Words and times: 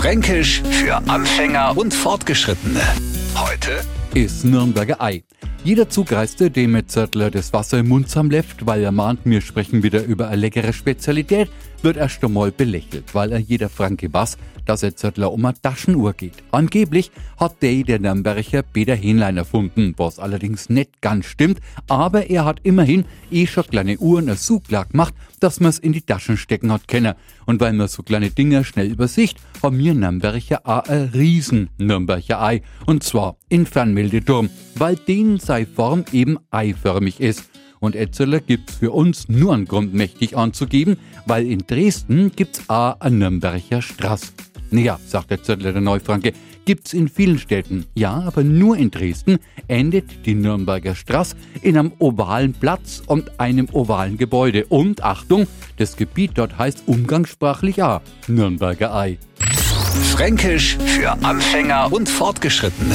Fränkisch 0.00 0.62
für 0.70 0.96
Anfänger 1.10 1.76
und 1.76 1.92
Fortgeschrittene. 1.92 2.80
Heute 3.36 3.84
ist 4.14 4.46
Nürnberger 4.46 4.98
Ei. 4.98 5.24
Jeder 5.62 5.90
Zugreiste, 5.90 6.50
dem 6.50 6.72
mit 6.72 6.90
Zörtler 6.90 7.30
das 7.30 7.52
Wasser 7.52 7.80
im 7.80 7.88
Mund 7.88 8.08
zusammenläuft, 8.08 8.64
weil 8.64 8.82
er 8.82 8.92
mahnt, 8.92 9.20
wir 9.24 9.42
sprechen 9.42 9.82
wieder 9.82 10.02
über 10.02 10.28
eine 10.28 10.36
leckere 10.36 10.72
Spezialität, 10.72 11.50
wird 11.82 11.98
erst 11.98 12.24
einmal 12.24 12.50
belächelt, 12.50 13.14
weil 13.14 13.32
er 13.32 13.38
jeder 13.38 13.68
Franke 13.68 14.12
was, 14.12 14.38
dass 14.64 14.82
er 14.82 14.96
Zörtler 14.96 15.32
um 15.32 15.44
eine 15.44 15.60
Taschenuhr 15.60 16.12
geht. 16.12 16.34
Angeblich 16.50 17.10
hat 17.38 17.62
der 17.62 17.82
der 17.82 17.98
Nürnberger 17.98 18.62
Peter 18.62 18.94
Hähnlein 18.94 19.36
erfunden, 19.36 19.94
was 19.96 20.18
allerdings 20.18 20.68
nicht 20.70 21.00
ganz 21.00 21.26
stimmt, 21.26 21.60
aber 21.88 22.30
er 22.30 22.44
hat 22.44 22.60
immerhin 22.62 23.04
eh 23.30 23.46
schon 23.46 23.64
kleine 23.64 23.98
Uhren 23.98 24.34
so 24.36 24.60
klar 24.60 24.86
gemacht, 24.86 25.14
dass 25.40 25.60
man 25.60 25.70
es 25.70 25.78
in 25.78 25.92
die 25.92 26.02
Taschen 26.02 26.36
stecken 26.36 26.70
hat 26.70 26.86
können. 26.86 27.14
Und 27.46 27.60
weil 27.60 27.72
man 27.72 27.88
so 27.88 28.02
kleine 28.02 28.30
Dinger 28.30 28.62
schnell 28.62 28.86
übersicht, 28.88 29.38
haben 29.62 29.78
wir 29.78 29.94
Nürnberger 29.94 30.60
auch 30.64 30.84
ein 30.84 31.10
riesen 31.14 31.70
Nürnberger 31.78 32.42
Ei. 32.42 32.62
Und 32.86 33.02
zwar 33.02 33.36
in 33.48 33.66
Fernmeldeturm, 33.66 34.50
weil 34.76 34.96
den 34.96 35.40
sei 35.50 35.66
Form 35.66 36.04
eben 36.12 36.38
eiförmig 36.52 37.18
ist. 37.18 37.50
Und 37.80 37.96
Etzeler 37.96 38.38
gibt's 38.38 38.76
für 38.76 38.92
uns 38.92 39.28
nur 39.28 39.52
einen 39.52 39.64
Grund 39.64 39.92
mächtig 39.92 40.36
anzugeben, 40.36 40.96
weil 41.26 41.44
in 41.44 41.64
Dresden 41.66 42.30
gibt's 42.36 42.62
auch 42.68 43.00
ein 43.00 43.18
Nürnberger 43.18 43.82
Straß. 43.82 44.32
Naja, 44.70 45.00
sagt 45.04 45.32
der 45.32 45.42
Zöttler 45.42 45.72
der 45.72 45.80
Neufranke, 45.80 46.34
gibt's 46.66 46.92
in 46.92 47.08
vielen 47.08 47.40
Städten. 47.40 47.84
Ja, 47.96 48.22
aber 48.24 48.44
nur 48.44 48.76
in 48.76 48.92
Dresden 48.92 49.40
endet 49.66 50.24
die 50.24 50.36
Nürnberger 50.36 50.94
Straß 50.94 51.34
in 51.62 51.76
einem 51.76 51.90
ovalen 51.98 52.52
Platz 52.52 53.02
und 53.04 53.40
einem 53.40 53.66
ovalen 53.72 54.18
Gebäude. 54.18 54.66
Und 54.66 55.02
Achtung, 55.02 55.48
das 55.78 55.96
Gebiet 55.96 56.30
dort 56.34 56.58
heißt 56.58 56.84
umgangssprachlich 56.86 57.82
auch 57.82 58.02
Nürnberger 58.28 58.94
Ei. 58.94 59.18
Fränkisch 60.12 60.76
für 60.76 61.10
Anfänger 61.24 61.92
und 61.92 62.08
Fortgeschrittene. 62.08 62.94